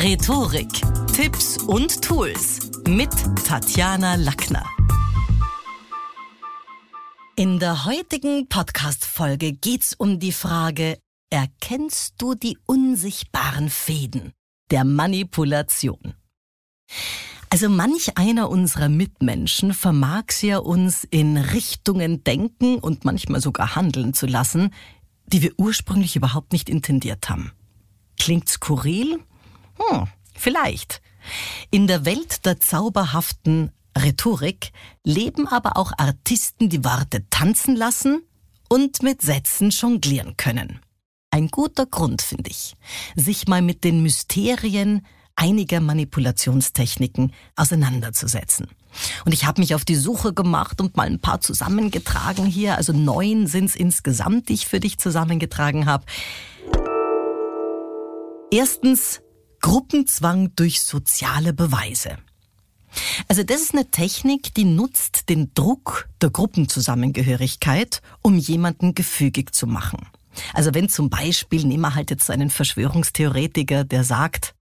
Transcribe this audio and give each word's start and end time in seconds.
Rhetorik, 0.00 0.68
Tipps 1.12 1.58
und 1.58 2.02
Tools 2.02 2.70
mit 2.86 3.10
Tatjana 3.44 4.14
Lackner. 4.14 4.64
In 7.34 7.58
der 7.58 7.84
heutigen 7.84 8.48
Podcast-Folge 8.48 9.54
geht's 9.54 9.94
um 9.94 10.20
die 10.20 10.30
Frage, 10.30 11.00
erkennst 11.30 12.14
du 12.18 12.36
die 12.36 12.58
unsichtbaren 12.66 13.68
Fäden 13.70 14.34
der 14.70 14.84
Manipulation? 14.84 16.14
Also 17.50 17.68
manch 17.68 18.16
einer 18.16 18.50
unserer 18.50 18.88
Mitmenschen 18.88 19.74
vermag's 19.74 20.42
ja 20.42 20.58
uns 20.58 21.02
in 21.10 21.36
Richtungen 21.36 22.22
denken 22.22 22.78
und 22.78 23.04
manchmal 23.04 23.40
sogar 23.40 23.74
handeln 23.74 24.14
zu 24.14 24.26
lassen, 24.26 24.72
die 25.26 25.42
wir 25.42 25.54
ursprünglich 25.56 26.14
überhaupt 26.14 26.52
nicht 26.52 26.70
intendiert 26.70 27.28
haben. 27.28 27.50
Klingt 28.16 28.48
skurril? 28.48 29.18
Hm, 29.78 30.06
vielleicht. 30.34 31.00
In 31.70 31.86
der 31.86 32.04
Welt 32.04 32.44
der 32.46 32.60
zauberhaften 32.60 33.72
Rhetorik 33.96 34.72
leben 35.04 35.48
aber 35.48 35.76
auch 35.76 35.92
Artisten, 35.96 36.68
die 36.68 36.84
Worte 36.84 37.28
tanzen 37.30 37.76
lassen 37.76 38.22
und 38.68 39.02
mit 39.02 39.22
Sätzen 39.22 39.70
jonglieren 39.70 40.36
können. 40.36 40.80
Ein 41.30 41.48
guter 41.48 41.86
Grund, 41.86 42.22
finde 42.22 42.50
ich, 42.50 42.74
sich 43.14 43.48
mal 43.48 43.60
mit 43.62 43.84
den 43.84 44.02
Mysterien 44.02 45.04
einiger 45.36 45.80
Manipulationstechniken 45.80 47.32
auseinanderzusetzen. 47.54 48.68
Und 49.24 49.32
ich 49.32 49.44
habe 49.44 49.60
mich 49.60 49.74
auf 49.74 49.84
die 49.84 49.94
Suche 49.94 50.32
gemacht 50.32 50.80
und 50.80 50.96
mal 50.96 51.06
ein 51.06 51.20
paar 51.20 51.40
zusammengetragen 51.40 52.46
hier. 52.46 52.76
Also 52.76 52.92
neun 52.92 53.46
sind 53.46 53.66
es 53.66 53.76
insgesamt, 53.76 54.48
die 54.48 54.54
ich 54.54 54.66
für 54.66 54.80
dich 54.80 54.98
zusammengetragen 54.98 55.86
habe. 55.86 56.04
Erstens 58.50 59.20
Gruppenzwang 59.60 60.52
durch 60.56 60.82
soziale 60.82 61.52
Beweise. 61.52 62.18
Also 63.28 63.42
das 63.42 63.60
ist 63.60 63.74
eine 63.74 63.90
Technik, 63.90 64.54
die 64.54 64.64
nutzt 64.64 65.28
den 65.28 65.52
Druck 65.54 66.08
der 66.22 66.30
Gruppenzusammengehörigkeit, 66.30 68.00
um 68.22 68.36
jemanden 68.36 68.94
gefügig 68.94 69.54
zu 69.54 69.66
machen. 69.66 70.06
Also 70.54 70.74
wenn 70.74 70.88
zum 70.88 71.10
Beispiel, 71.10 71.64
nehmen 71.64 71.82
wir 71.82 71.94
halt 71.94 72.10
jetzt 72.10 72.30
einen 72.30 72.50
Verschwörungstheoretiker, 72.50 73.84
der 73.84 74.04
sagt, 74.04 74.54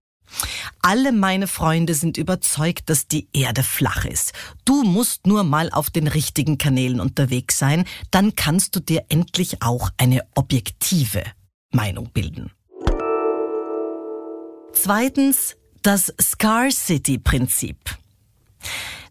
alle 0.81 1.13
meine 1.13 1.47
Freunde 1.47 1.93
sind 1.93 2.17
überzeugt, 2.17 2.89
dass 2.89 3.07
die 3.07 3.29
Erde 3.31 3.63
flach 3.63 4.03
ist. 4.03 4.33
Du 4.65 4.83
musst 4.83 5.25
nur 5.25 5.43
mal 5.43 5.69
auf 5.71 5.89
den 5.89 6.07
richtigen 6.07 6.57
Kanälen 6.57 6.99
unterwegs 6.99 7.57
sein, 7.57 7.85
dann 8.11 8.35
kannst 8.35 8.75
du 8.75 8.81
dir 8.81 9.05
endlich 9.09 9.61
auch 9.61 9.89
eine 9.97 10.23
objektive 10.35 11.23
Meinung 11.71 12.09
bilden. 12.11 12.51
Zweitens 14.79 15.55
das 15.81 16.13
Scarcity-Prinzip. 16.21 17.77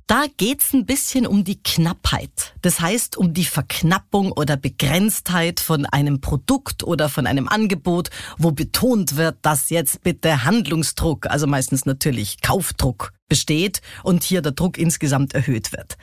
Da 0.07 0.27
geht's 0.37 0.73
ein 0.73 0.87
bisschen 0.87 1.27
um 1.27 1.43
die 1.43 1.61
Knappheit. 1.61 2.55
Das 2.63 2.81
heißt, 2.81 3.17
um 3.17 3.35
die 3.35 3.45
Verknappung 3.45 4.31
oder 4.31 4.57
Begrenztheit 4.57 5.59
von 5.59 5.85
einem 5.85 6.21
Produkt 6.21 6.85
oder 6.85 7.09
von 7.09 7.27
einem 7.27 7.49
Angebot, 7.49 8.11
wo 8.39 8.53
betont 8.53 9.17
wird, 9.17 9.39
dass 9.43 9.69
jetzt 9.71 10.03
bitte 10.03 10.45
Handlungsdruck, 10.45 11.27
also 11.27 11.49
meistens 11.49 11.85
natürlich 11.85 12.41
Kaufdruck 12.41 13.13
besteht 13.29 13.81
und 14.03 14.23
hier 14.23 14.43
der 14.43 14.53
Druck 14.53 14.79
insgesamt 14.79 15.35
erhöht 15.35 15.73
wird. 15.73 15.97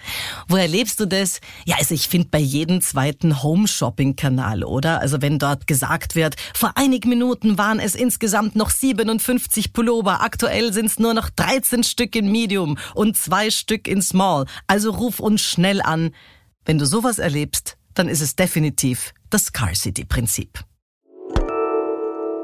Wo 0.48 0.56
erlebst 0.56 1.00
du 1.00 1.06
das? 1.06 1.40
Ja, 1.66 1.78
also 1.78 1.94
ich 1.94 2.08
finde 2.08 2.30
bei 2.30 2.40
jedem 2.40 2.82
zweiten 2.82 3.42
Home-Shopping-Kanal, 3.42 4.64
oder? 4.64 5.00
Also 5.00 5.22
wenn 5.22 5.40
dort 5.40 5.68
gesagt 5.68 6.16
wird, 6.16 6.36
vor 6.54 6.74
einigen 6.76 7.10
Minuten 7.10 7.58
waren 7.58 7.80
es 7.80 7.96
insgesamt 7.96 8.56
noch 8.56 8.70
57 8.70 9.74
Pullover, 9.74 10.22
aktuell 10.22 10.74
sind 10.74 10.88
es 10.88 11.00
nur 11.00 11.14
noch 11.14 11.30
13 11.30 11.84
Stück 11.84 12.16
in 12.16 12.32
Medium 12.32 12.78
und 12.94 13.18
zwei 13.18 13.50
Stück 13.50 13.88
in 13.88 14.02
Small. 14.02 14.46
Also 14.68 14.92
ruf 14.92 15.20
uns 15.20 15.42
schnell 15.42 15.82
an. 15.82 16.12
Wenn 16.66 16.78
du 16.78 16.86
sowas 16.86 17.20
erlebst, 17.20 17.78
dann 17.94 18.10
ist 18.10 18.22
es 18.22 18.36
definitiv 18.36 19.14
das 19.30 19.46
Scarcity-Prinzip. 19.46 20.60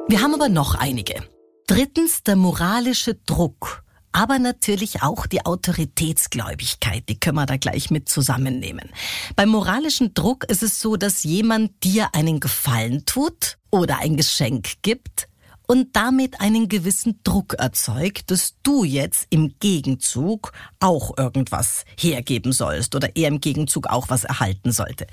Wir 0.08 0.22
haben 0.22 0.34
aber 0.34 0.50
noch 0.50 0.76
einige. 0.76 1.24
Drittens 1.68 2.24
der 2.24 2.36
moralische 2.36 3.14
Druck 3.14 3.84
aber 4.12 4.40
natürlich 4.40 5.02
auch 5.02 5.26
die 5.26 5.46
Autoritätsgläubigkeit, 5.46 7.08
die 7.10 7.20
können 7.20 7.38
wir 7.38 7.46
da 7.46 7.58
gleich 7.58 7.92
mit 7.92 8.10
zusammennehmen. 8.10 8.90
Beim 9.36 9.50
moralischen 9.50 10.14
Druck 10.14 10.44
ist 10.46 10.64
es 10.64 10.80
so, 10.80 10.96
dass 10.96 11.24
jemand 11.24 11.84
dir 11.84 12.10
einen 12.14 12.40
Gefallen 12.40 13.06
tut 13.06 13.58
oder 13.72 14.00
ein 14.00 14.18
Geschenk 14.18 14.82
gibt 14.82 15.30
und 15.70 15.96
damit 15.96 16.42
einen 16.42 16.68
gewissen 16.68 17.20
Druck 17.24 17.54
erzeugt, 17.54 18.32
dass 18.32 18.56
du 18.64 18.84
jetzt 18.84 19.28
im 19.30 19.54
Gegenzug 19.60 20.52
auch 20.80 21.16
irgendwas 21.16 21.86
hergeben 21.96 22.54
sollst 22.54 22.96
oder 22.96 23.16
er 23.16 23.28
im 23.28 23.40
Gegenzug 23.40 23.86
auch 23.86 24.10
was 24.10 24.24
erhalten 24.24 24.72
sollte. 24.72 25.06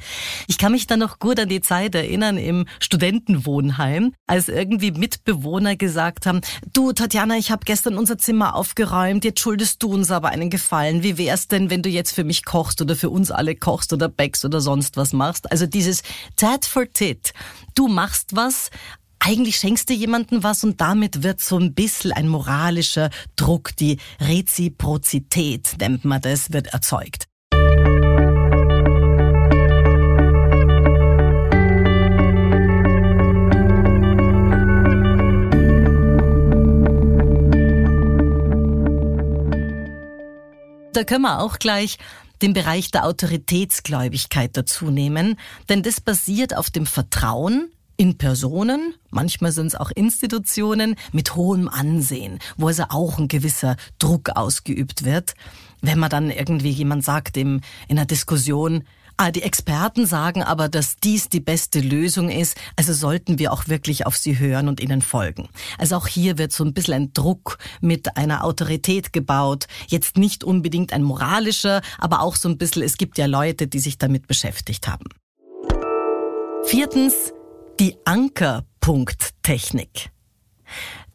Ich 0.48 0.56
kann 0.56 0.72
mich 0.72 0.86
da 0.86 0.96
noch 0.96 1.18
gut 1.18 1.38
an 1.38 1.50
die 1.50 1.60
Zeit 1.60 1.94
erinnern 1.94 2.38
im 2.38 2.64
Studentenwohnheim, 2.80 4.14
als 4.26 4.48
irgendwie 4.48 4.92
Mitbewohner 4.92 5.76
gesagt 5.76 6.24
haben, 6.24 6.40
du 6.72 6.92
Tatjana, 6.92 7.36
ich 7.36 7.50
habe 7.50 7.66
gestern 7.66 7.98
unser 7.98 8.16
Zimmer 8.16 8.54
aufgeräumt, 8.54 9.26
jetzt 9.26 9.40
schuldest 9.40 9.82
du 9.82 9.92
uns 9.92 10.10
aber 10.10 10.30
einen 10.30 10.48
Gefallen. 10.48 11.02
Wie 11.02 11.18
wär's 11.18 11.48
denn, 11.48 11.68
wenn 11.68 11.82
du 11.82 11.90
jetzt 11.90 12.14
für 12.14 12.24
mich 12.24 12.46
kochst 12.46 12.80
oder 12.80 12.96
für 12.96 13.10
uns 13.10 13.30
alle 13.30 13.56
kochst 13.56 13.92
oder 13.92 14.08
backst 14.08 14.46
oder 14.46 14.62
sonst 14.62 14.96
was 14.96 15.12
machst? 15.12 15.52
Also 15.52 15.66
dieses 15.66 16.02
Tat 16.36 16.64
for 16.64 16.90
Tit. 16.90 17.34
Du 17.74 17.88
machst 17.88 18.34
was, 18.34 18.70
eigentlich 19.26 19.56
schenkst 19.56 19.90
du 19.90 19.94
jemandem 19.94 20.44
was 20.44 20.62
und 20.62 20.80
damit 20.80 21.24
wird 21.24 21.40
so 21.40 21.58
ein 21.58 21.74
bisschen 21.74 22.12
ein 22.12 22.28
moralischer 22.28 23.10
Druck, 23.34 23.74
die 23.74 23.98
Reziprozität 24.20 25.74
nennt 25.80 26.04
man 26.04 26.20
das, 26.20 26.52
wird 26.52 26.68
erzeugt. 26.68 27.24
Da 40.92 41.04
können 41.04 41.22
wir 41.22 41.40
auch 41.40 41.58
gleich 41.58 41.98
den 42.42 42.52
Bereich 42.52 42.92
der 42.92 43.04
Autoritätsgläubigkeit 43.04 44.56
dazu 44.56 44.90
nehmen, 44.90 45.36
denn 45.68 45.82
das 45.82 46.00
basiert 46.00 46.56
auf 46.56 46.70
dem 46.70 46.86
Vertrauen, 46.86 47.72
in 47.96 48.18
Personen, 48.18 48.94
manchmal 49.10 49.52
sind 49.52 49.68
es 49.68 49.74
auch 49.74 49.90
Institutionen 49.94 50.96
mit 51.12 51.34
hohem 51.34 51.68
Ansehen, 51.68 52.38
wo 52.56 52.68
also 52.68 52.84
auch 52.90 53.18
ein 53.18 53.28
gewisser 53.28 53.76
Druck 53.98 54.30
ausgeübt 54.30 55.04
wird. 55.04 55.34
Wenn 55.82 55.98
man 55.98 56.10
dann 56.10 56.30
irgendwie 56.30 56.70
jemand 56.70 57.04
sagt 57.04 57.36
im, 57.36 57.60
in 57.88 57.98
einer 57.98 58.06
Diskussion, 58.06 58.84
Ah, 59.18 59.30
die 59.30 59.40
Experten 59.40 60.04
sagen 60.04 60.42
aber, 60.42 60.68
dass 60.68 60.96
dies 60.96 61.30
die 61.30 61.40
beste 61.40 61.80
Lösung 61.80 62.28
ist, 62.28 62.54
also 62.76 62.92
sollten 62.92 63.38
wir 63.38 63.50
auch 63.50 63.66
wirklich 63.66 64.04
auf 64.04 64.14
sie 64.14 64.38
hören 64.38 64.68
und 64.68 64.78
ihnen 64.78 65.00
folgen. 65.00 65.48
Also 65.78 65.96
auch 65.96 66.06
hier 66.06 66.36
wird 66.36 66.52
so 66.52 66.62
ein 66.64 66.74
bisschen 66.74 66.92
ein 66.92 67.12
Druck 67.14 67.56
mit 67.80 68.18
einer 68.18 68.44
Autorität 68.44 69.14
gebaut. 69.14 69.68
Jetzt 69.86 70.18
nicht 70.18 70.44
unbedingt 70.44 70.92
ein 70.92 71.02
moralischer, 71.02 71.80
aber 71.96 72.20
auch 72.20 72.36
so 72.36 72.50
ein 72.50 72.58
bisschen, 72.58 72.82
es 72.82 72.98
gibt 72.98 73.16
ja 73.16 73.24
Leute, 73.24 73.66
die 73.66 73.78
sich 73.78 73.96
damit 73.96 74.26
beschäftigt 74.26 74.86
haben. 74.86 75.06
Viertens, 76.64 77.32
die 77.80 77.96
Ankerpunkttechnik. 78.04 80.10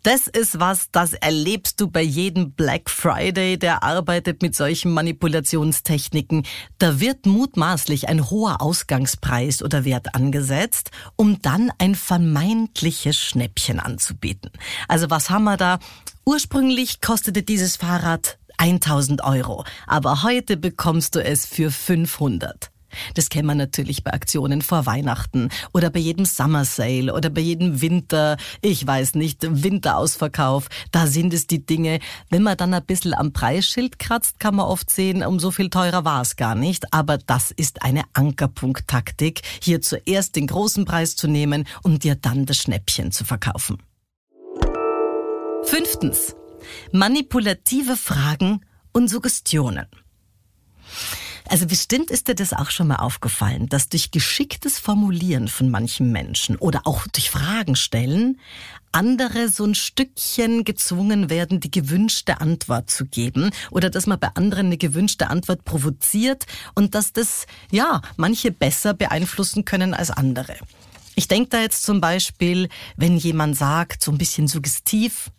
Das 0.03 0.27
ist 0.27 0.59
was, 0.59 0.89
das 0.91 1.13
erlebst 1.13 1.79
du 1.79 1.87
bei 1.87 2.01
jedem 2.01 2.53
Black 2.53 2.89
Friday, 2.89 3.59
der 3.59 3.83
arbeitet 3.83 4.41
mit 4.41 4.55
solchen 4.55 4.91
Manipulationstechniken. 4.91 6.47
Da 6.79 6.99
wird 6.99 7.27
mutmaßlich 7.27 8.09
ein 8.09 8.31
hoher 8.31 8.61
Ausgangspreis 8.61 9.61
oder 9.61 9.85
Wert 9.85 10.15
angesetzt, 10.15 10.89
um 11.15 11.39
dann 11.41 11.71
ein 11.77 11.93
vermeintliches 11.93 13.17
Schnäppchen 13.17 13.79
anzubieten. 13.79 14.49
Also 14.87 15.11
was 15.11 15.29
haben 15.29 15.43
wir 15.43 15.57
da? 15.57 15.77
Ursprünglich 16.25 17.01
kostete 17.01 17.43
dieses 17.43 17.77
Fahrrad 17.77 18.39
1000 18.57 19.23
Euro, 19.23 19.65
aber 19.85 20.23
heute 20.23 20.57
bekommst 20.57 21.13
du 21.15 21.23
es 21.23 21.45
für 21.45 21.69
500. 21.69 22.70
Das 23.13 23.29
kennen 23.29 23.47
wir 23.47 23.55
natürlich 23.55 24.03
bei 24.03 24.13
Aktionen 24.13 24.61
vor 24.61 24.85
Weihnachten 24.85 25.49
oder 25.73 25.89
bei 25.89 25.99
jedem 25.99 26.25
Summer 26.25 26.65
Sale 26.65 27.13
oder 27.13 27.29
bei 27.29 27.41
jedem 27.41 27.81
Winter, 27.81 28.37
ich 28.61 28.85
weiß 28.85 29.15
nicht, 29.15 29.39
Winterausverkauf. 29.41 30.67
Da 30.91 31.07
sind 31.07 31.33
es 31.33 31.47
die 31.47 31.65
Dinge. 31.65 31.99
Wenn 32.29 32.43
man 32.43 32.57
dann 32.57 32.73
ein 32.73 32.85
bisschen 32.85 33.13
am 33.13 33.33
Preisschild 33.33 33.99
kratzt, 33.99 34.39
kann 34.39 34.55
man 34.55 34.65
oft 34.65 34.89
sehen, 34.89 35.23
um 35.23 35.39
so 35.39 35.51
viel 35.51 35.69
teurer 35.69 36.05
war 36.05 36.21
es 36.21 36.35
gar 36.35 36.55
nicht. 36.55 36.93
Aber 36.93 37.17
das 37.17 37.51
ist 37.51 37.83
eine 37.83 38.03
Ankerpunkttaktik, 38.13 39.41
hier 39.61 39.81
zuerst 39.81 40.35
den 40.35 40.47
großen 40.47 40.85
Preis 40.85 41.15
zu 41.15 41.27
nehmen 41.27 41.65
und 41.83 42.03
dir 42.03 42.15
dann 42.15 42.45
das 42.45 42.57
Schnäppchen 42.57 43.11
zu 43.11 43.23
verkaufen. 43.23 43.77
Fünftens. 45.63 46.35
Manipulative 46.91 47.95
Fragen 47.95 48.61
und 48.91 49.09
Suggestionen. 49.09 49.87
Also 51.47 51.65
bestimmt 51.67 52.11
ist 52.11 52.27
dir 52.27 52.35
das 52.35 52.53
auch 52.53 52.69
schon 52.69 52.87
mal 52.87 52.97
aufgefallen, 52.97 53.67
dass 53.67 53.89
durch 53.89 54.11
geschicktes 54.11 54.79
Formulieren 54.79 55.47
von 55.47 55.69
manchen 55.69 56.11
Menschen 56.11 56.55
oder 56.57 56.81
auch 56.85 57.07
durch 57.07 57.29
Fragen 57.29 57.75
stellen 57.75 58.37
andere 58.91 59.49
so 59.49 59.65
ein 59.65 59.75
Stückchen 59.75 60.63
gezwungen 60.63 61.29
werden, 61.29 61.59
die 61.59 61.71
gewünschte 61.71 62.41
Antwort 62.41 62.89
zu 62.89 63.05
geben 63.05 63.51
oder 63.71 63.89
dass 63.89 64.07
man 64.07 64.19
bei 64.19 64.29
anderen 64.35 64.67
eine 64.67 64.77
gewünschte 64.77 65.29
Antwort 65.29 65.63
provoziert 65.63 66.45
und 66.75 66.93
dass 66.95 67.13
das, 67.13 67.45
ja, 67.71 68.01
manche 68.17 68.51
besser 68.51 68.93
beeinflussen 68.93 69.65
können 69.65 69.93
als 69.93 70.11
andere. 70.11 70.55
Ich 71.15 71.27
denke 71.27 71.49
da 71.49 71.61
jetzt 71.61 71.83
zum 71.83 72.01
Beispiel, 72.01 72.69
wenn 72.95 73.17
jemand 73.17 73.57
sagt, 73.57 74.03
so 74.03 74.11
ein 74.11 74.17
bisschen 74.17 74.47
suggestiv, 74.47 75.29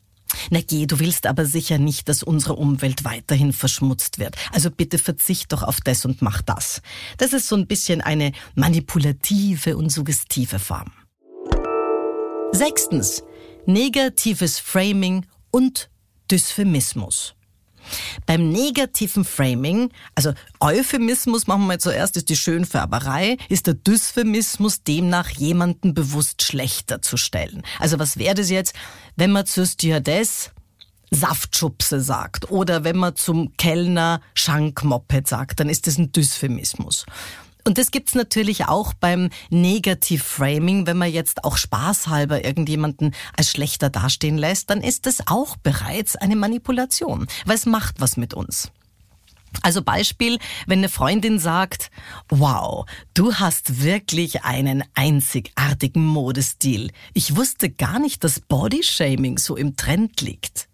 na 0.50 0.60
geh, 0.60 0.86
du 0.86 0.98
willst 0.98 1.26
aber 1.26 1.46
sicher 1.46 1.78
nicht, 1.78 2.08
dass 2.08 2.22
unsere 2.22 2.54
Umwelt 2.54 3.04
weiterhin 3.04 3.52
verschmutzt 3.52 4.18
wird. 4.18 4.36
Also 4.52 4.70
bitte 4.70 4.98
verzicht 4.98 5.52
doch 5.52 5.62
auf 5.62 5.80
das 5.80 6.04
und 6.04 6.22
mach 6.22 6.42
das. 6.42 6.82
Das 7.18 7.32
ist 7.32 7.48
so 7.48 7.56
ein 7.56 7.66
bisschen 7.66 8.00
eine 8.00 8.32
manipulative 8.54 9.76
und 9.76 9.90
suggestive 9.90 10.58
Form. 10.58 10.92
Sechstens 12.52 13.22
negatives 13.66 14.58
Framing 14.58 15.26
und 15.50 15.90
Dysphemismus. 16.30 17.34
Beim 18.26 18.50
negativen 18.50 19.24
Framing, 19.24 19.90
also 20.14 20.32
Euphemismus 20.60 21.46
machen 21.46 21.66
wir 21.66 21.78
zuerst, 21.78 22.16
ist 22.16 22.28
die 22.28 22.36
Schönfärberei, 22.36 23.36
ist 23.48 23.66
der 23.66 23.74
Dysphemismus 23.74 24.82
demnach 24.82 25.30
jemanden 25.30 25.94
bewusst 25.94 26.42
schlechter 26.42 27.02
zu 27.02 27.16
stellen. 27.16 27.62
Also 27.78 27.98
was 27.98 28.16
wäre 28.16 28.34
das 28.34 28.50
jetzt, 28.50 28.74
wenn 29.16 29.32
man 29.32 29.46
zur 29.46 29.66
Stewardess 29.66 30.50
Saftschubse 31.12 32.00
sagt 32.00 32.50
oder 32.50 32.84
wenn 32.84 32.96
man 32.96 33.14
zum 33.16 33.54
Kellner 33.58 34.22
Schankmoped 34.34 35.28
sagt, 35.28 35.60
dann 35.60 35.68
ist 35.68 35.86
das 35.86 35.98
ein 35.98 36.10
Dysphemismus. 36.10 37.04
Und 37.64 37.78
das 37.78 37.90
gibt's 37.90 38.14
natürlich 38.14 38.66
auch 38.66 38.92
beim 38.92 39.30
Negativ-Framing. 39.50 40.86
Wenn 40.86 40.98
man 40.98 41.12
jetzt 41.12 41.44
auch 41.44 41.56
spaßhalber 41.56 42.44
irgendjemanden 42.44 43.14
als 43.36 43.50
schlechter 43.50 43.90
dastehen 43.90 44.36
lässt, 44.38 44.70
dann 44.70 44.80
ist 44.80 45.06
das 45.06 45.26
auch 45.26 45.56
bereits 45.56 46.16
eine 46.16 46.36
Manipulation, 46.36 47.26
weil 47.46 47.56
es 47.56 47.66
macht 47.66 48.00
was 48.00 48.16
mit 48.16 48.34
uns. 48.34 48.70
Also 49.60 49.82
Beispiel, 49.82 50.38
wenn 50.66 50.78
eine 50.78 50.88
Freundin 50.88 51.38
sagt, 51.38 51.90
wow, 52.28 52.86
du 53.12 53.34
hast 53.34 53.82
wirklich 53.82 54.44
einen 54.44 54.82
einzigartigen 54.94 56.06
Modestil. 56.06 56.90
Ich 57.12 57.36
wusste 57.36 57.68
gar 57.68 57.98
nicht, 57.98 58.24
dass 58.24 58.40
Bodyshaming 58.40 59.36
so 59.38 59.56
im 59.56 59.76
Trend 59.76 60.20
liegt 60.22 60.68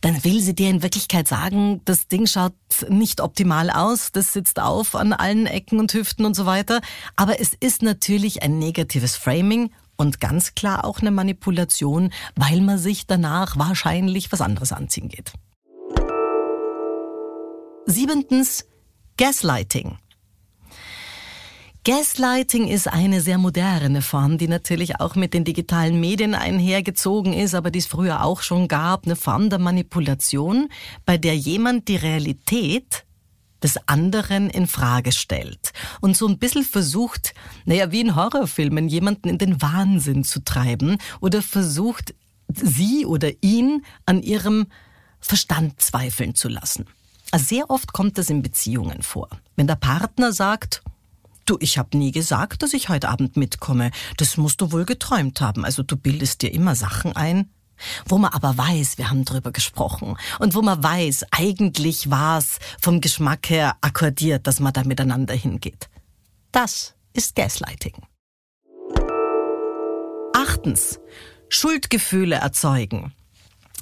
dann 0.00 0.22
will 0.24 0.40
sie 0.40 0.54
dir 0.54 0.70
in 0.70 0.82
Wirklichkeit 0.82 1.28
sagen, 1.28 1.80
das 1.84 2.08
Ding 2.08 2.26
schaut 2.26 2.54
nicht 2.88 3.20
optimal 3.20 3.70
aus, 3.70 4.12
das 4.12 4.32
sitzt 4.32 4.60
auf 4.60 4.94
an 4.94 5.12
allen 5.12 5.46
Ecken 5.46 5.78
und 5.78 5.92
Hüften 5.92 6.24
und 6.24 6.34
so 6.34 6.46
weiter. 6.46 6.80
Aber 7.16 7.40
es 7.40 7.54
ist 7.54 7.82
natürlich 7.82 8.42
ein 8.42 8.58
negatives 8.58 9.16
Framing 9.16 9.70
und 9.96 10.20
ganz 10.20 10.54
klar 10.54 10.84
auch 10.84 11.00
eine 11.00 11.10
Manipulation, 11.10 12.12
weil 12.34 12.60
man 12.60 12.78
sich 12.78 13.06
danach 13.06 13.56
wahrscheinlich 13.56 14.30
was 14.32 14.40
anderes 14.40 14.72
anziehen 14.72 15.08
geht. 15.08 15.32
Siebentens, 17.86 18.66
Gaslighting. 19.16 19.98
Gaslighting 21.86 22.66
ist 22.66 22.88
eine 22.88 23.20
sehr 23.20 23.38
moderne 23.38 24.02
Form, 24.02 24.38
die 24.38 24.48
natürlich 24.48 24.98
auch 24.98 25.14
mit 25.14 25.34
den 25.34 25.44
digitalen 25.44 26.00
Medien 26.00 26.34
einhergezogen 26.34 27.32
ist, 27.32 27.54
aber 27.54 27.70
die 27.70 27.78
es 27.78 27.86
früher 27.86 28.24
auch 28.24 28.42
schon 28.42 28.66
gab, 28.66 29.06
eine 29.06 29.14
Form 29.14 29.50
der 29.50 29.60
Manipulation, 29.60 30.68
bei 31.04 31.16
der 31.16 31.36
jemand 31.36 31.86
die 31.86 31.94
Realität 31.94 33.04
des 33.62 33.78
anderen 33.86 34.50
in 34.50 34.66
Frage 34.66 35.12
stellt 35.12 35.72
und 36.00 36.16
so 36.16 36.26
ein 36.26 36.38
bisschen 36.38 36.64
versucht, 36.64 37.34
naja, 37.66 37.92
wie 37.92 38.00
in 38.00 38.16
Horrorfilmen, 38.16 38.88
jemanden 38.88 39.28
in 39.28 39.38
den 39.38 39.62
Wahnsinn 39.62 40.24
zu 40.24 40.42
treiben 40.42 40.98
oder 41.20 41.40
versucht, 41.40 42.16
sie 42.52 43.06
oder 43.06 43.30
ihn 43.42 43.84
an 44.06 44.24
ihrem 44.24 44.66
Verstand 45.20 45.80
zweifeln 45.80 46.34
zu 46.34 46.48
lassen. 46.48 46.86
Also 47.30 47.44
sehr 47.44 47.70
oft 47.70 47.92
kommt 47.92 48.18
das 48.18 48.28
in 48.28 48.42
Beziehungen 48.42 49.02
vor. 49.02 49.28
Wenn 49.54 49.68
der 49.68 49.76
Partner 49.76 50.32
sagt, 50.32 50.82
Du, 51.46 51.56
ich 51.60 51.78
habe 51.78 51.96
nie 51.96 52.10
gesagt, 52.10 52.62
dass 52.62 52.74
ich 52.74 52.88
heute 52.88 53.08
Abend 53.08 53.36
mitkomme. 53.36 53.92
Das 54.16 54.36
musst 54.36 54.60
du 54.60 54.72
wohl 54.72 54.84
geträumt 54.84 55.40
haben. 55.40 55.64
Also 55.64 55.84
du 55.84 55.96
bildest 55.96 56.42
dir 56.42 56.52
immer 56.52 56.74
Sachen 56.74 57.14
ein. 57.14 57.50
Wo 58.06 58.18
man 58.18 58.32
aber 58.32 58.56
weiß, 58.56 58.98
wir 58.98 59.10
haben 59.10 59.24
drüber 59.24 59.52
gesprochen. 59.52 60.16
Und 60.40 60.54
wo 60.54 60.62
man 60.62 60.82
weiß, 60.82 61.26
eigentlich 61.30 62.10
war 62.10 62.38
es 62.38 62.58
vom 62.80 63.00
Geschmack 63.00 63.48
her 63.50 63.76
akkordiert, 63.80 64.46
dass 64.46 64.60
man 64.60 64.72
da 64.72 64.82
miteinander 64.82 65.34
hingeht. 65.34 65.88
Das 66.52 66.94
ist 67.12 67.36
Gaslighting. 67.36 67.94
Achtens. 70.34 70.98
Schuldgefühle 71.48 72.36
erzeugen. 72.36 73.12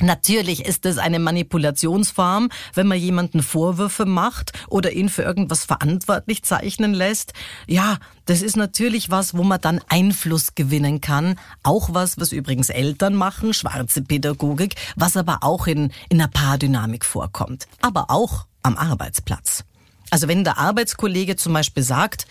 Natürlich 0.00 0.64
ist 0.64 0.87
es 0.87 0.99
eine 0.99 1.20
Manipulationsform, 1.20 2.50
wenn 2.75 2.88
man 2.88 2.99
jemanden 2.99 3.43
Vorwürfe 3.43 4.06
macht 4.06 4.52
oder 4.69 4.93
ihn 4.93 5.08
für 5.08 5.23
irgendwas 5.23 5.64
verantwortlich 5.64 6.43
zeichnen 6.43 6.94
lässt. 6.94 7.32
Ja, 7.69 7.99
das 8.26 8.43
ist 8.43 8.56
natürlich 8.56 9.11
was, 9.11 9.37
wo 9.37 9.44
man 9.44 9.61
dann 9.61 9.81
Einfluss 9.88 10.56
gewinnen 10.56 11.00
kann. 11.00 11.38
Auch 11.62 11.94
was, 11.94 12.19
was 12.19 12.32
übrigens 12.32 12.70
Eltern 12.70 13.14
machen, 13.14 13.55
schwarze 13.55 14.02
Pädagogik, 14.02 14.75
was 14.96 15.17
aber 15.17 15.38
auch 15.43 15.69
in, 15.69 15.93
in 16.08 16.20
einer 16.20 16.29
Paardynamik 16.29 17.05
vorkommt. 17.05 17.69
Aber 17.81 18.11
auch 18.11 18.46
am 18.62 18.76
Arbeitsplatz. 18.76 19.62
Also 20.11 20.26
wenn 20.26 20.43
der 20.43 20.58
Arbeitskollege 20.58 21.37
zum 21.37 21.52
Beispiel 21.52 21.85
sagt, 21.85 22.26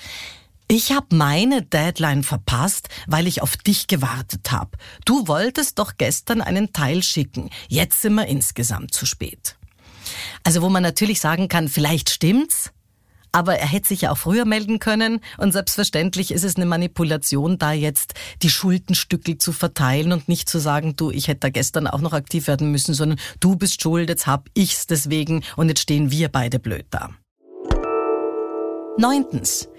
ich 0.68 0.92
habe 0.92 1.16
meine 1.16 1.62
Deadline 1.62 2.24
verpasst, 2.24 2.90
weil 3.08 3.28
ich 3.28 3.42
auf 3.42 3.58
dich 3.58 3.88
gewartet 3.88 4.52
habe. 4.52 4.72
Du 5.06 5.28
wolltest 5.28 5.78
doch 5.80 5.94
gestern 5.98 6.42
einen 6.42 6.74
Teil 6.74 7.04
schicken. 7.04 7.50
Jetzt 7.68 8.02
sind 8.02 8.16
wir 8.16 8.28
insgesamt 8.28 8.94
zu 8.94 9.06
spät. 9.06 9.58
Also 10.44 10.62
wo 10.62 10.70
man 10.70 10.84
natürlich 10.84 11.20
sagen 11.20 11.48
kann, 11.48 11.70
vielleicht 11.70 12.10
stimmt's, 12.10 12.72
aber 13.32 13.58
er 13.58 13.68
hätte 13.68 13.88
sich 13.90 14.02
ja 14.02 14.12
auch 14.12 14.18
früher 14.18 14.46
melden 14.46 14.80
können 14.80 15.20
und 15.38 15.52
selbstverständlich 15.52 16.32
ist 16.32 16.44
es 16.44 16.56
eine 16.56 16.66
Manipulation, 16.66 17.58
da 17.58 17.74
jetzt 17.74 18.14
die 18.42 18.50
Schuldenstückel 18.50 19.40
zu 19.40 19.52
verteilen 19.52 20.12
und 20.12 20.30
nicht 20.30 20.48
zu 20.48 20.60
sagen, 20.60 20.96
du, 20.96 21.10
ich 21.10 21.28
hätte 21.28 21.42
da 21.42 21.50
gestern 21.50 21.88
auch 21.88 22.02
noch 22.02 22.14
aktiv 22.14 22.48
werden 22.48 22.72
müssen, 22.72 22.94
sondern 22.94 23.20
du 23.40 23.56
bist 23.56 23.82
schuld, 23.82 24.10
jetzt 24.10 24.28
hab 24.28 24.50
ich's 24.54 24.86
deswegen 24.86 25.44
und 25.56 25.70
jetzt 25.70 25.82
stehen 25.82 26.12
wir 26.12 26.30
beide 26.30 26.60
blöd 26.60 26.86
da. 26.92 27.10
Neuntens, 28.98 29.70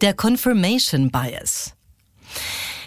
der 0.00 0.14
Confirmation 0.14 1.10
Bias. 1.10 1.74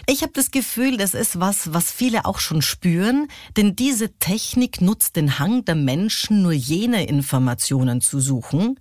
Ich 0.08 0.22
habe 0.22 0.32
das 0.32 0.50
Gefühl, 0.50 0.96
das 0.96 1.14
ist 1.14 1.38
was, 1.38 1.72
was 1.72 1.92
viele 1.92 2.24
auch 2.24 2.40
schon 2.40 2.60
spüren, 2.60 3.28
denn 3.56 3.76
diese 3.76 4.12
Technik 4.18 4.80
nutzt 4.80 5.14
den 5.14 5.38
Hang 5.38 5.64
der 5.64 5.76
Menschen, 5.76 6.42
nur 6.42 6.52
jene 6.52 7.06
Informationen 7.06 8.00
zu 8.00 8.18
suchen, 8.18 8.80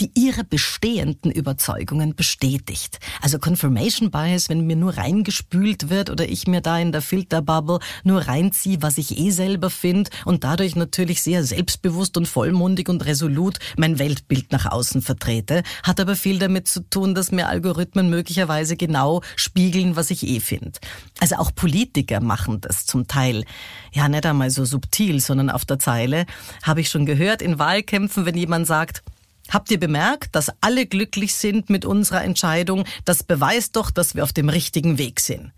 die 0.00 0.10
ihre 0.14 0.44
bestehenden 0.44 1.30
Überzeugungen 1.30 2.14
bestätigt. 2.14 2.98
Also 3.20 3.38
Confirmation 3.38 4.10
Bias, 4.10 4.48
wenn 4.48 4.66
mir 4.66 4.76
nur 4.76 4.96
reingespült 4.96 5.90
wird 5.90 6.10
oder 6.10 6.28
ich 6.28 6.46
mir 6.46 6.60
da 6.60 6.78
in 6.78 6.92
der 6.92 7.02
Filterbubble 7.02 7.78
nur 8.02 8.20
reinziehe, 8.20 8.82
was 8.82 8.98
ich 8.98 9.18
eh 9.18 9.30
selber 9.30 9.70
finde 9.70 10.10
und 10.24 10.44
dadurch 10.44 10.76
natürlich 10.76 11.22
sehr 11.22 11.44
selbstbewusst 11.44 12.16
und 12.16 12.26
vollmundig 12.26 12.88
und 12.88 13.04
resolut 13.04 13.58
mein 13.76 13.98
Weltbild 13.98 14.52
nach 14.52 14.66
außen 14.66 15.02
vertrete, 15.02 15.62
hat 15.82 16.00
aber 16.00 16.16
viel 16.16 16.38
damit 16.38 16.68
zu 16.68 16.80
tun, 16.88 17.14
dass 17.14 17.32
mir 17.32 17.48
Algorithmen 17.48 18.10
möglicherweise 18.10 18.76
genau 18.76 19.22
spiegeln, 19.36 19.96
was 19.96 20.10
ich 20.10 20.26
eh 20.26 20.40
finde. 20.40 20.72
Also 21.20 21.36
auch 21.36 21.54
Politiker 21.54 22.20
machen 22.20 22.60
das 22.60 22.86
zum 22.86 23.06
Teil. 23.06 23.44
Ja, 23.92 24.08
nicht 24.08 24.26
einmal 24.26 24.50
so 24.50 24.64
subtil, 24.64 25.20
sondern 25.20 25.50
auf 25.50 25.64
der 25.64 25.78
Zeile. 25.78 26.26
Habe 26.62 26.80
ich 26.80 26.90
schon 26.90 27.06
gehört 27.06 27.42
in 27.42 27.58
Wahlkämpfen, 27.58 28.26
wenn 28.26 28.36
jemand 28.36 28.66
sagt, 28.66 29.02
Habt 29.50 29.70
ihr 29.70 29.78
bemerkt, 29.78 30.34
dass 30.34 30.50
alle 30.60 30.86
glücklich 30.86 31.34
sind 31.34 31.70
mit 31.70 31.84
unserer 31.84 32.24
Entscheidung? 32.24 32.84
Das 33.04 33.22
beweist 33.22 33.76
doch, 33.76 33.90
dass 33.90 34.14
wir 34.14 34.24
auf 34.24 34.32
dem 34.32 34.48
richtigen 34.48 34.98
Weg 34.98 35.20
sind. 35.20 35.52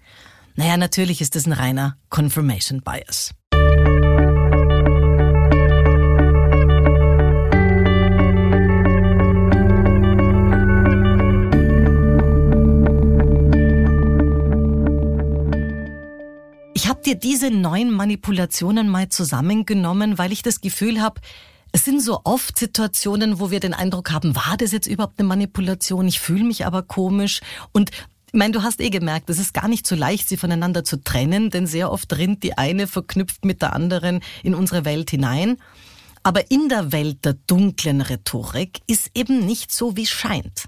Naja, 0.55 0.76
natürlich 0.76 1.21
ist 1.21 1.37
es 1.37 1.47
ein 1.47 1.52
reiner 1.52 1.97
Confirmation 2.09 2.83
Bias. 2.83 3.33
Ich 16.75 16.88
habe 16.88 17.02
dir 17.02 17.16
diese 17.16 17.50
neuen 17.50 17.90
Manipulationen 17.90 18.88
mal 18.88 19.09
zusammengenommen, 19.09 20.19
weil 20.19 20.33
ich 20.33 20.43
das 20.43 20.61
Gefühl 20.61 21.00
habe, 21.00 21.21
es 21.73 21.85
sind 21.85 22.02
so 22.02 22.20
oft 22.25 22.58
Situationen, 22.58 23.38
wo 23.40 23.50
wir 23.50 23.61
den 23.61 23.75
Eindruck 23.75 24.11
haben, 24.11 24.35
war 24.35 24.56
das 24.56 24.73
jetzt 24.73 24.87
überhaupt 24.87 25.18
eine 25.18 25.28
Manipulation? 25.28 26.08
Ich 26.08 26.20
fühle 26.20 26.44
mich 26.44 26.64
aber 26.66 26.82
komisch. 26.82 27.40
Und 27.73 27.90
ich 27.90 28.32
meine, 28.32 28.52
du 28.52 28.62
hast 28.62 28.80
eh 28.80 28.90
gemerkt, 28.90 29.30
es 29.30 29.38
ist 29.38 29.54
gar 29.54 29.68
nicht 29.68 29.87
so 29.87 29.94
leicht, 29.94 30.28
sie 30.28 30.37
voneinander 30.37 30.85
zu 30.85 31.02
trennen, 31.02 31.50
denn 31.50 31.66
sehr 31.66 31.90
oft 31.90 32.16
rinnt 32.16 32.42
die 32.42 32.58
eine 32.58 32.87
verknüpft 32.87 33.44
mit 33.44 33.62
der 33.62 33.73
anderen 33.73 34.20
in 34.42 34.54
unsere 34.54 34.85
Welt 34.85 35.11
hinein. 35.11 35.58
Aber 36.23 36.50
in 36.50 36.68
der 36.68 36.92
Welt 36.92 37.25
der 37.25 37.35
dunklen 37.46 38.00
Rhetorik 38.00 38.80
ist 38.87 39.11
eben 39.14 39.46
nicht 39.46 39.73
so, 39.73 39.96
wie 39.96 40.06
scheint. 40.06 40.64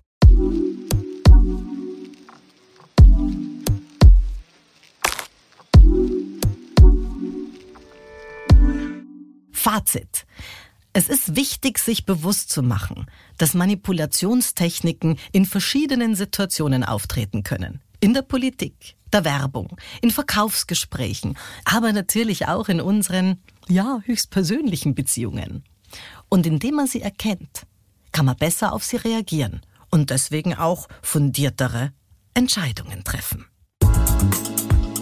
Fazit. 9.53 10.27
Es 10.99 11.09
ist 11.09 11.37
wichtig, 11.37 11.79
sich 11.79 12.07
bewusst 12.07 12.51
zu 12.51 12.61
machen, 12.61 13.07
dass 13.37 13.55
Manipulationstechniken 13.55 15.17
in 15.31 15.47
verschiedenen 15.47 16.17
Situationen 16.17 16.83
auftreten 16.83 17.45
können. 17.45 17.81
In 18.01 18.15
der 18.15 18.23
Politik, 18.23 18.97
der 19.13 19.25
Werbung, 19.25 19.77
in 20.03 20.11
Verkaufsgesprächen, 20.11 21.39
aber 21.65 21.93
natürlich 21.93 22.49
auch 22.49 22.69
in 22.69 22.81
unseren, 22.81 23.41
ja, 23.69 24.01
höchstpersönlichen 24.07 24.97
Beziehungen. 24.97 25.63
Und 26.29 26.49
indem 26.49 26.75
man 26.75 26.89
sie 26.89 27.01
erkennt, 27.01 27.63
kann 28.11 28.27
man 28.27 28.35
besser 28.35 28.73
auf 28.73 28.83
sie 28.83 28.97
reagieren 28.97 29.61
und 29.91 30.11
deswegen 30.11 30.57
auch 30.57 30.89
fundiertere 31.03 31.93
Entscheidungen 32.35 33.05
treffen. 33.05 33.47